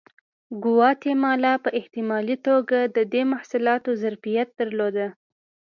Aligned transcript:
ګواتیمالا 0.63 1.53
په 1.63 1.69
احتمالي 1.79 2.37
توګه 2.47 2.77
د 2.95 2.97
دې 3.13 3.21
محصولاتو 3.31 3.89
ظرفیت 4.03 4.47
درلود. 4.59 4.97